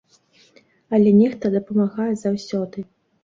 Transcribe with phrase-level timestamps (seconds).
[0.97, 2.87] Але нехта дапамагае заўсёды.